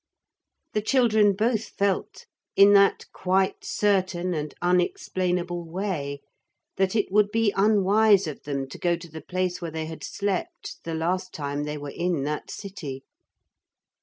The 0.73 0.81
children 0.81 1.33
both 1.35 1.63
felt 1.65 2.25
in 2.55 2.73
that 2.73 3.05
quite 3.13 3.63
certain 3.63 4.33
and 4.33 4.51
unexplainable 4.59 5.63
way 5.69 6.21
that 6.77 6.95
it 6.95 7.11
would 7.11 7.29
be 7.29 7.53
unwise 7.55 8.25
of 8.25 8.41
them 8.41 8.67
to 8.69 8.79
go 8.79 8.95
to 8.95 9.07
the 9.07 9.21
place 9.21 9.61
where 9.61 9.69
they 9.69 9.85
had 9.85 10.03
slept 10.03 10.77
the 10.85 10.95
last 10.95 11.33
time 11.35 11.65
they 11.65 11.77
were 11.77 11.93
in 11.95 12.23
that 12.23 12.49
city. 12.49 13.03